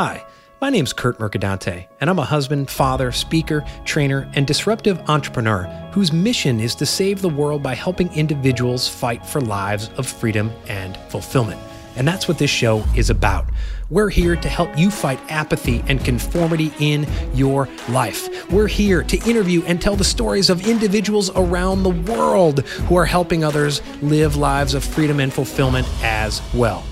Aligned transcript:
Hi, 0.00 0.24
my 0.60 0.70
name's 0.70 0.92
Curt 0.92 1.18
Mercadante, 1.18 1.88
and 2.00 2.08
I'm 2.08 2.20
a 2.20 2.24
husband, 2.24 2.70
father, 2.70 3.10
speaker, 3.10 3.64
trainer, 3.84 4.30
and 4.34 4.46
disruptive 4.46 5.00
entrepreneur 5.10 5.64
whose 5.92 6.12
mission 6.12 6.60
is 6.60 6.76
to 6.76 6.86
save 6.86 7.20
the 7.20 7.28
world 7.28 7.64
by 7.64 7.74
helping 7.74 8.12
individuals 8.12 8.86
fight 8.86 9.26
for 9.26 9.40
lives 9.40 9.90
of 9.96 10.06
freedom 10.06 10.52
and 10.68 10.96
fulfillment. 11.08 11.60
And 11.96 12.06
that's 12.06 12.28
what 12.28 12.38
this 12.38 12.48
show 12.48 12.84
is 12.96 13.10
about. 13.10 13.46
We're 13.90 14.08
here 14.08 14.36
to 14.36 14.48
help 14.48 14.78
you 14.78 14.92
fight 14.92 15.18
apathy 15.28 15.82
and 15.88 16.04
conformity 16.04 16.72
in 16.78 17.04
your 17.34 17.68
life. 17.88 18.48
We're 18.52 18.68
here 18.68 19.02
to 19.02 19.28
interview 19.28 19.64
and 19.64 19.82
tell 19.82 19.96
the 19.96 20.04
stories 20.04 20.48
of 20.48 20.64
individuals 20.64 21.32
around 21.34 21.82
the 21.82 22.12
world 22.12 22.60
who 22.86 22.94
are 22.94 23.04
helping 23.04 23.42
others 23.42 23.82
live 24.00 24.36
lives 24.36 24.74
of 24.74 24.84
freedom 24.84 25.18
and 25.18 25.32
fulfillment 25.32 25.88
as 26.04 26.40
well. 26.54 26.84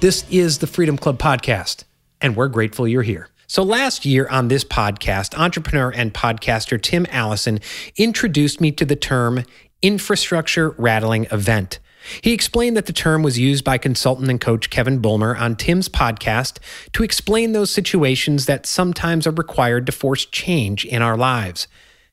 This 0.00 0.24
is 0.30 0.56
the 0.56 0.66
Freedom 0.66 0.96
Club 0.96 1.18
Podcast, 1.18 1.84
and 2.24 2.36
we're 2.36 2.48
grateful 2.48 2.88
you're 2.88 3.02
here. 3.02 3.28
So, 3.46 3.62
last 3.62 4.06
year 4.06 4.26
on 4.28 4.48
this 4.48 4.64
podcast, 4.64 5.38
entrepreneur 5.38 5.90
and 5.90 6.14
podcaster 6.14 6.80
Tim 6.80 7.06
Alison 7.10 7.60
introduced 7.96 8.62
me 8.62 8.72
to 8.72 8.86
the 8.86 8.96
term 8.96 9.44
infrastructure 9.82 10.70
rattling 10.70 11.26
event. 11.30 11.80
He 12.22 12.32
explained 12.32 12.78
that 12.78 12.86
the 12.86 12.94
term 12.94 13.22
was 13.22 13.38
used 13.38 13.62
by 13.62 13.76
consultant 13.76 14.30
and 14.30 14.40
coach 14.40 14.70
Kevin 14.70 15.00
Bulmer 15.00 15.36
on 15.36 15.54
Tim's 15.54 15.90
podcast 15.90 16.58
to 16.94 17.02
explain 17.02 17.52
those 17.52 17.70
situations 17.70 18.46
that 18.46 18.64
sometimes 18.64 19.26
are 19.26 19.32
required 19.32 19.84
to 19.84 19.92
force 19.92 20.24
change 20.24 20.86
in 20.86 21.02
our 21.02 21.18
lives. 21.18 21.68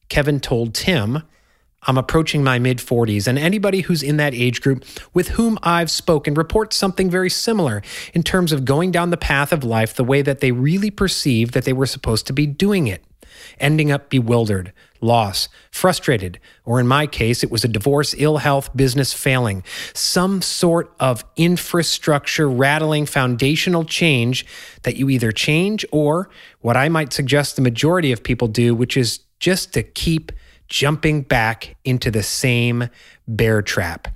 Kevin 0.09 0.41
told 0.41 0.73
Tim, 0.73 1.23
I'm 1.83 1.97
approaching 1.97 2.43
my 2.43 2.59
mid 2.59 2.77
40s, 2.77 3.27
and 3.27 3.39
anybody 3.39 3.81
who's 3.81 4.03
in 4.03 4.17
that 4.17 4.35
age 4.35 4.61
group 4.61 4.85
with 5.13 5.29
whom 5.29 5.57
I've 5.63 5.89
spoken 5.89 6.35
reports 6.35 6.77
something 6.77 7.09
very 7.09 7.29
similar 7.29 7.81
in 8.13 8.21
terms 8.21 8.51
of 8.51 8.65
going 8.65 8.91
down 8.91 9.09
the 9.09 9.17
path 9.17 9.51
of 9.51 9.63
life 9.63 9.95
the 9.95 10.03
way 10.03 10.21
that 10.21 10.41
they 10.41 10.51
really 10.51 10.91
perceived 10.91 11.53
that 11.55 11.65
they 11.65 11.73
were 11.73 11.87
supposed 11.87 12.27
to 12.27 12.33
be 12.33 12.45
doing 12.45 12.85
it, 12.85 13.03
ending 13.59 13.91
up 13.91 14.11
bewildered, 14.11 14.73
lost, 15.01 15.49
frustrated, 15.71 16.39
or 16.65 16.79
in 16.79 16.87
my 16.87 17.07
case, 17.07 17.43
it 17.43 17.49
was 17.49 17.63
a 17.63 17.67
divorce, 17.67 18.13
ill 18.19 18.37
health, 18.37 18.69
business 18.75 19.11
failing, 19.11 19.63
some 19.95 20.43
sort 20.43 20.93
of 20.99 21.25
infrastructure 21.35 22.47
rattling 22.47 23.07
foundational 23.07 23.85
change 23.85 24.45
that 24.83 24.97
you 24.97 25.09
either 25.09 25.31
change 25.31 25.83
or 25.91 26.29
what 26.59 26.77
I 26.77 26.89
might 26.89 27.11
suggest 27.11 27.55
the 27.55 27.63
majority 27.63 28.11
of 28.11 28.21
people 28.21 28.47
do, 28.47 28.75
which 28.75 28.95
is 28.95 29.21
just 29.39 29.73
to 29.73 29.81
keep 29.81 30.31
jumping 30.71 31.21
back 31.21 31.75
into 31.83 32.09
the 32.09 32.23
same 32.23 32.87
bear 33.27 33.61
trap. 33.61 34.07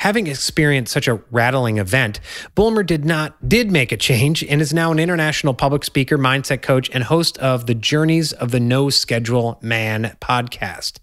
Having 0.00 0.26
experienced 0.28 0.92
such 0.92 1.08
a 1.08 1.20
rattling 1.32 1.78
event, 1.78 2.20
Bulmer 2.54 2.84
did 2.84 3.04
not 3.04 3.48
did 3.48 3.72
make 3.72 3.90
a 3.90 3.96
change 3.96 4.44
and 4.44 4.60
is 4.60 4.72
now 4.72 4.92
an 4.92 5.00
international 5.00 5.54
public 5.54 5.82
speaker, 5.84 6.16
mindset 6.16 6.62
coach, 6.62 6.88
and 6.92 7.02
host 7.04 7.36
of 7.38 7.66
the 7.66 7.74
Journeys 7.74 8.32
of 8.32 8.52
the 8.52 8.60
No 8.60 8.90
Schedule 8.90 9.58
Man 9.60 10.14
podcast. 10.20 10.98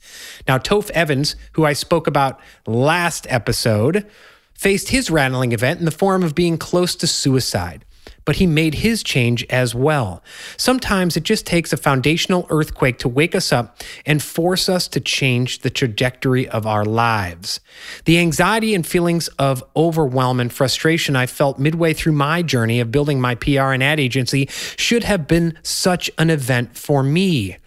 Now, 0.48 0.60
Toph 0.60 0.92
Evans, 0.92 1.36
who 1.54 1.66
I 1.66 1.74
spoke 1.74 2.08
about 2.08 2.40
last 2.66 3.26
episode, 3.30 4.06
faced 4.54 4.90
his 4.90 5.10
rattling 5.10 5.52
event 5.52 5.80
in 5.80 5.86
the 5.86 5.92
form 5.92 6.24
of 6.24 6.36
being 6.36 6.58
close 6.58 6.96
to 6.96 7.08
suicide 7.08 7.84
but 8.26 8.38
he 8.38 8.48
made 8.48 8.76
his 8.76 9.04
change 9.04 9.46
as 9.50 9.76
well. 9.76 10.24
Sometimes 10.58 11.16
it 11.16 11.24
just 11.24 11.46
takes 11.46 11.72
a 11.72 11.78
foundational 11.78 12.48
earthquake 12.50 12.98
to 13.00 13.10
wake 13.10 13.36
us 13.36 13.54
up 13.54 13.82
and 14.06 14.22
force 14.22 14.68
us 14.68 14.88
to 14.90 15.00
change 15.00 15.60
the 15.60 15.70
trajectory 15.70 16.48
of 16.50 16.66
our 16.66 16.84
lives. 16.84 17.60
The 18.06 18.20
anxiety 18.20 18.74
and 18.74 18.86
feelings 18.86 19.28
of 19.40 19.64
overwhelm 19.76 20.40
and 20.40 20.52
frustration 20.52 21.16
I 21.16 21.26
felt 21.26 21.60
midway 21.60 21.94
through 21.94 22.14
my 22.14 22.42
journey 22.42 22.80
of 22.80 22.92
building 22.92 23.22
my 23.22 23.36
PR 23.36 23.72
and 23.72 23.84
ad 23.84 24.00
agency 24.00 24.48
should 24.76 25.04
have 25.04 25.28
been 25.28 25.58
such 25.64 26.10
an 26.18 26.30
event 26.30 26.78
for 26.78 27.04
me, 27.04 27.58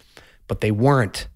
but 0.47 0.61
they 0.61 0.71
weren't. 0.71 1.29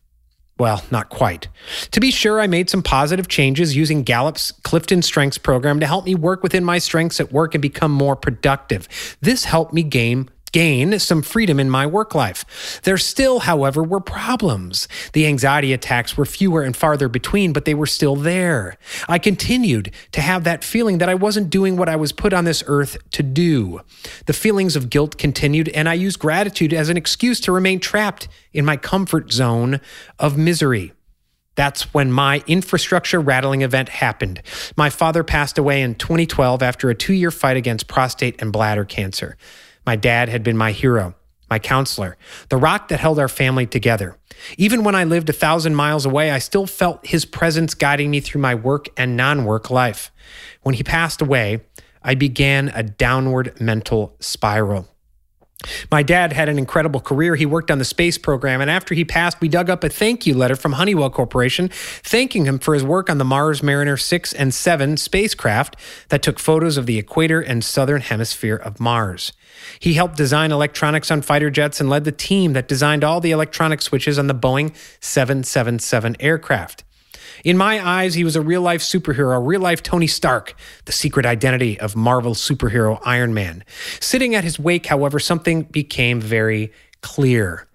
Well, 0.62 0.84
not 0.92 1.08
quite. 1.08 1.48
To 1.91 1.98
be 1.98 2.12
sure, 2.12 2.41
I 2.41 2.46
made 2.46 2.70
some 2.70 2.84
positive 2.84 3.27
changes 3.27 3.74
using 3.74 4.05
Gallup's 4.05 4.52
Clifton 4.62 5.02
Strengths 5.02 5.36
program 5.36 5.80
to 5.80 5.89
help 5.89 6.05
me 6.05 6.14
work 6.14 6.45
within 6.45 6.62
my 6.62 6.78
strengths 6.78 7.18
at 7.18 7.33
work 7.33 7.56
and 7.56 7.61
become 7.61 7.90
more 7.90 8.14
productive. 8.14 8.86
This 9.20 9.46
helped 9.46 9.72
me 9.72 9.83
gain 9.83 10.30
gain 10.52 10.98
some 10.98 11.23
freedom 11.23 11.58
in 11.58 11.68
my 11.68 11.86
work 11.86 12.14
life. 12.14 12.80
There 12.85 12.98
still, 12.98 13.40
however, 13.40 13.83
were 13.83 14.01
problems. 14.01 14.86
The 15.13 15.27
anxiety 15.27 15.73
attacks 15.73 16.17
were 16.17 16.27
fewer 16.27 16.63
and 16.63 16.77
farther 16.77 17.08
between, 17.08 17.52
but 17.52 17.64
they 17.64 17.74
were 17.74 17.86
still 17.86 18.17
there. 18.17 18.77
I 19.08 19.18
continued 19.18 19.92
to 20.13 20.20
have 20.20 20.45
that 20.45 20.63
feeling 20.63 20.98
that 20.98 21.08
I 21.08 21.14
wasn't 21.14 21.51
doing 21.51 21.77
what 21.77 21.89
I 21.89 21.96
was 21.96 22.13
put 22.13 22.33
on 22.33 22.45
this 22.45 22.63
earth 22.67 22.98
to 23.13 23.23
do. 23.23 23.80
The 24.27 24.33
feelings 24.33 24.77
of 24.77 24.90
guilt 24.90 25.18
continued, 25.18 25.68
and 25.70 25.89
I 25.89 25.95
used 25.95 26.18
gratitude 26.18 26.73
as 26.73 26.89
an 26.89 26.96
excuse 26.96 27.40
to 27.40 27.52
remain 27.52 27.80
trapped 27.80 28.29
in 28.52 28.64
my 28.64 28.77
comfort 28.77 29.33
zone 29.33 29.80
of 30.19 30.36
misery. 30.36 30.92
That's 31.55 31.92
when 31.92 32.11
my 32.11 32.42
infrastructure 32.46 33.20
rattling 33.20 33.63
event 33.63 33.90
happened. 33.90 34.42
My 34.77 34.89
father 34.89 35.23
passed 35.23 35.58
away 35.58 35.83
in 35.83 35.95
2012 35.95 36.63
after 36.63 36.89
a 36.89 36.95
two 36.95 37.13
year 37.13 37.30
fight 37.30 37.57
against 37.57 37.89
prostate 37.89 38.40
and 38.40 38.52
bladder 38.52 38.84
cancer. 38.84 39.36
My 39.85 39.97
dad 39.97 40.29
had 40.29 40.43
been 40.43 40.57
my 40.57 40.73
hero, 40.73 41.15
my 41.51 41.59
counselor, 41.59 42.17
the 42.48 42.57
rock 42.57 42.89
that 42.89 43.01
held 43.01 43.19
our 43.19 43.29
family 43.29 43.67
together. 43.67 44.17
Even 44.57 44.85
when 44.85 44.95
I 44.95 45.05
lived 45.05 45.29
a 45.29 45.33
thousand 45.33 45.75
miles 45.75 46.07
away, 46.07 46.31
I 46.31 46.39
still 46.39 46.67
felt 46.67 47.07
his 47.07 47.25
presence 47.25 47.75
guiding 47.75 48.11
me 48.11 48.20
through 48.20 48.41
my 48.41 48.55
work 48.55 48.89
and 48.97 49.17
non 49.17 49.45
work 49.45 49.70
life. 49.70 50.11
When 50.63 50.75
he 50.75 50.83
passed 50.83 51.20
away, 51.20 51.61
I 52.03 52.15
began 52.15 52.69
a 52.75 52.83
downward 52.83 53.61
mental 53.61 54.17
spiral. 54.20 54.89
My 55.90 56.02
dad 56.02 56.33
had 56.33 56.48
an 56.48 56.58
incredible 56.58 57.00
career. 57.00 57.36
He 57.36 57.46
worked 57.46 57.70
on 57.70 57.78
the 57.78 57.84
space 57.84 58.18
program, 58.18 58.61
and 58.61 58.70
after 58.70 58.95
he 58.95 59.05
passed, 59.05 59.40
we 59.40 59.48
dug 59.48 59.70
up 59.70 59.84
a 59.84 59.89
thank 59.89 60.27
you 60.27 60.34
letter 60.34 60.56
from 60.56 60.73
Honeywell 60.73 61.11
Corporation 61.11 61.68
thanking 62.02 62.45
him 62.45 62.58
for 62.58 62.74
his 62.74 62.84
work 62.84 63.08
on 63.08 63.18
the 63.18 63.24
Mars 63.24 63.62
Mariner 63.62 63.96
6 63.96 64.33
and 64.33 64.52
7 64.52 64.96
spacecraft 64.96 65.77
that 66.08 66.22
took 66.22 66.39
photos 66.39 66.77
of 66.77 66.86
the 66.86 66.98
equator 66.98 67.40
and 67.40 67.64
southern 67.64 68.01
hemisphere 68.01 68.56
of 68.56 68.80
Mars. 68.80 69.33
He 69.78 69.95
helped 69.95 70.17
design 70.17 70.52
electronics 70.52 71.11
on 71.11 71.22
fighter 71.22 71.51
jets 71.51 71.80
and 71.80 71.89
led 71.89 72.05
the 72.05 72.12
team 72.12 72.52
that 72.52 72.68
designed 72.68 73.05
all 73.05 73.20
the 73.20 73.30
electronic 73.30 73.83
switches 73.83 74.18
on 74.18 74.27
the 74.27 74.34
Boeing 74.34 74.74
777 75.01 76.17
aircraft. 76.20 76.84
In 77.45 77.57
my 77.57 77.85
eyes, 77.85 78.14
he 78.14 78.23
was 78.23 78.36
a 78.36 78.41
real 78.41 78.63
life 78.63 78.83
superhero, 78.83 79.36
a 79.36 79.41
real 79.41 79.61
life 79.61 79.83
Tony 79.83 80.07
Stark, 80.07 80.55
the 80.85 80.92
secret 80.92 81.27
identity 81.27 81.79
of 81.80 81.97
Marvel 81.97 82.35
superhero 82.35 83.01
Iron 83.05 83.35
Man. 83.35 83.64
Sitting 84.01 84.35
at 84.35 84.45
his 84.45 84.61
wake, 84.61 84.86
however, 84.86 85.19
something 85.19 85.63
became 85.63 86.20
very 86.20 86.73
clear. 87.01 87.67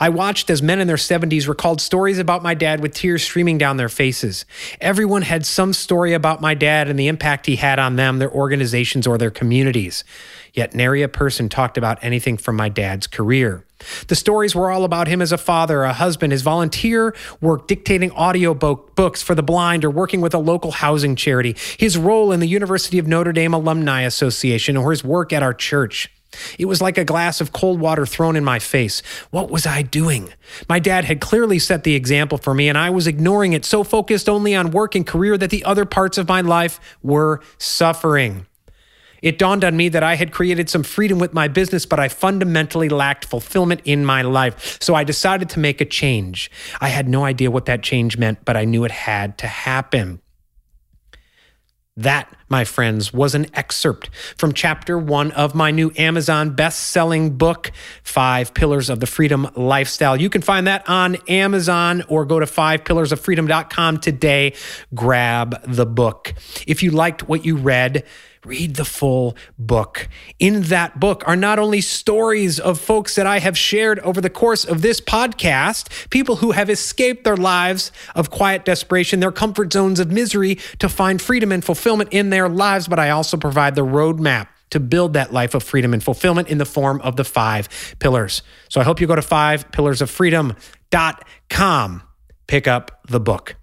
I 0.00 0.08
watched 0.08 0.50
as 0.50 0.62
men 0.62 0.80
in 0.80 0.86
their 0.86 0.96
70s 0.96 1.48
recalled 1.48 1.80
stories 1.80 2.18
about 2.18 2.42
my 2.42 2.54
dad 2.54 2.80
with 2.80 2.94
tears 2.94 3.22
streaming 3.22 3.58
down 3.58 3.76
their 3.76 3.88
faces. 3.88 4.44
Everyone 4.80 5.22
had 5.22 5.46
some 5.46 5.72
story 5.72 6.12
about 6.12 6.40
my 6.40 6.54
dad 6.54 6.88
and 6.88 6.98
the 6.98 7.08
impact 7.08 7.46
he 7.46 7.56
had 7.56 7.78
on 7.78 7.96
them, 7.96 8.18
their 8.18 8.30
organizations, 8.30 9.06
or 9.06 9.18
their 9.18 9.30
communities. 9.30 10.04
Yet 10.52 10.74
nary 10.74 11.02
a 11.02 11.08
person 11.08 11.48
talked 11.48 11.78
about 11.78 12.02
anything 12.02 12.36
from 12.36 12.56
my 12.56 12.68
dad's 12.68 13.06
career. 13.06 13.64
The 14.08 14.14
stories 14.14 14.54
were 14.54 14.70
all 14.70 14.84
about 14.84 15.08
him 15.08 15.22
as 15.22 15.32
a 15.32 15.38
father, 15.38 15.82
a 15.82 15.92
husband, 15.92 16.32
his 16.32 16.42
volunteer 16.42 17.14
work 17.40 17.66
dictating 17.66 18.10
audio 18.12 18.54
books 18.54 19.22
for 19.22 19.34
the 19.34 19.42
blind 19.42 19.84
or 19.84 19.90
working 19.90 20.20
with 20.20 20.34
a 20.34 20.38
local 20.38 20.70
housing 20.70 21.16
charity, 21.16 21.56
his 21.78 21.98
role 21.98 22.32
in 22.32 22.40
the 22.40 22.48
University 22.48 22.98
of 22.98 23.06
Notre 23.06 23.32
Dame 23.32 23.54
Alumni 23.54 24.02
Association, 24.02 24.76
or 24.76 24.90
his 24.90 25.02
work 25.02 25.32
at 25.32 25.42
our 25.42 25.54
church. 25.54 26.10
It 26.58 26.66
was 26.66 26.80
like 26.80 26.98
a 26.98 27.04
glass 27.04 27.40
of 27.40 27.52
cold 27.52 27.80
water 27.80 28.06
thrown 28.06 28.36
in 28.36 28.44
my 28.44 28.58
face. 28.58 29.02
What 29.30 29.50
was 29.50 29.66
I 29.66 29.82
doing? 29.82 30.32
My 30.68 30.78
dad 30.78 31.04
had 31.04 31.20
clearly 31.20 31.58
set 31.58 31.84
the 31.84 31.94
example 31.94 32.38
for 32.38 32.54
me, 32.54 32.68
and 32.68 32.78
I 32.78 32.90
was 32.90 33.06
ignoring 33.06 33.52
it, 33.52 33.64
so 33.64 33.84
focused 33.84 34.28
only 34.28 34.54
on 34.54 34.70
work 34.70 34.94
and 34.94 35.06
career 35.06 35.36
that 35.38 35.50
the 35.50 35.64
other 35.64 35.84
parts 35.84 36.18
of 36.18 36.28
my 36.28 36.40
life 36.40 36.80
were 37.02 37.40
suffering. 37.58 38.46
It 39.22 39.38
dawned 39.38 39.62
on 39.62 39.76
me 39.76 39.88
that 39.88 40.02
I 40.02 40.16
had 40.16 40.32
created 40.32 40.68
some 40.68 40.82
freedom 40.82 41.20
with 41.20 41.32
my 41.32 41.46
business, 41.46 41.86
but 41.86 42.00
I 42.00 42.08
fundamentally 42.08 42.88
lacked 42.88 43.24
fulfillment 43.24 43.80
in 43.84 44.04
my 44.04 44.22
life. 44.22 44.78
So 44.82 44.96
I 44.96 45.04
decided 45.04 45.48
to 45.50 45.60
make 45.60 45.80
a 45.80 45.84
change. 45.84 46.50
I 46.80 46.88
had 46.88 47.08
no 47.08 47.24
idea 47.24 47.50
what 47.50 47.66
that 47.66 47.84
change 47.84 48.18
meant, 48.18 48.44
but 48.44 48.56
I 48.56 48.64
knew 48.64 48.84
it 48.84 48.90
had 48.90 49.38
to 49.38 49.46
happen. 49.46 50.21
That, 51.98 52.34
my 52.48 52.64
friends, 52.64 53.12
was 53.12 53.34
an 53.34 53.48
excerpt 53.52 54.08
from 54.38 54.54
chapter 54.54 54.96
one 54.96 55.30
of 55.32 55.54
my 55.54 55.70
new 55.70 55.92
Amazon 55.98 56.54
best 56.54 56.88
selling 56.88 57.36
book, 57.36 57.70
Five 58.02 58.54
Pillars 58.54 58.88
of 58.88 59.00
the 59.00 59.06
Freedom 59.06 59.46
Lifestyle. 59.56 60.18
You 60.18 60.30
can 60.30 60.40
find 60.40 60.66
that 60.66 60.88
on 60.88 61.16
Amazon 61.28 62.02
or 62.08 62.24
go 62.24 62.40
to 62.40 62.46
fivepillarsoffreedom.com 62.46 63.98
today. 63.98 64.54
Grab 64.94 65.62
the 65.70 65.84
book. 65.84 66.32
If 66.66 66.82
you 66.82 66.92
liked 66.92 67.28
what 67.28 67.44
you 67.44 67.56
read, 67.56 68.04
read 68.44 68.74
the 68.74 68.84
full 68.84 69.36
book. 69.56 70.08
In 70.40 70.62
that 70.62 70.98
book 70.98 71.22
are 71.26 71.36
not 71.36 71.60
only 71.60 71.80
stories 71.80 72.58
of 72.58 72.80
folks 72.80 73.14
that 73.14 73.26
I 73.26 73.38
have 73.38 73.56
shared 73.56 74.00
over 74.00 74.20
the 74.20 74.30
course 74.30 74.64
of 74.64 74.82
this 74.82 75.00
podcast, 75.00 76.10
people 76.10 76.36
who 76.36 76.50
have 76.50 76.68
escaped 76.68 77.22
their 77.22 77.36
lives 77.36 77.92
of 78.16 78.30
quiet 78.30 78.64
desperation, 78.64 79.20
their 79.20 79.30
comfort 79.30 79.72
zones 79.72 80.00
of 80.00 80.10
misery 80.10 80.58
to 80.80 80.88
find 80.88 81.22
freedom 81.22 81.52
and 81.52 81.64
fulfillment 81.82 82.12
in 82.12 82.30
their 82.30 82.48
lives, 82.48 82.86
but 82.86 83.00
I 83.00 83.10
also 83.10 83.36
provide 83.36 83.74
the 83.74 83.84
roadmap 83.84 84.46
to 84.70 84.78
build 84.78 85.14
that 85.14 85.32
life 85.32 85.54
of 85.54 85.64
freedom 85.64 85.92
and 85.92 86.00
fulfillment 86.00 86.46
in 86.46 86.58
the 86.58 86.64
form 86.64 87.00
of 87.00 87.16
the 87.16 87.24
five 87.24 87.68
pillars. 87.98 88.42
So 88.68 88.80
I 88.80 88.84
hope 88.84 89.00
you 89.00 89.08
go 89.08 89.16
to 89.16 89.20
fivepillarsoffreedom.com, 89.20 92.02
pick 92.46 92.68
up 92.68 93.00
the 93.08 93.18
book. 93.18 93.56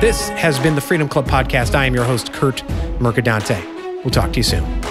This 0.00 0.28
has 0.28 0.56
been 0.60 0.76
the 0.76 0.80
Freedom 0.80 1.08
Club 1.08 1.26
podcast. 1.26 1.74
I 1.74 1.86
am 1.86 1.94
your 1.94 2.04
host, 2.04 2.32
Curt 2.32 2.62
Mercadante. 3.00 3.60
We'll 4.04 4.12
talk 4.12 4.32
to 4.34 4.38
you 4.38 4.44
soon. 4.44 4.83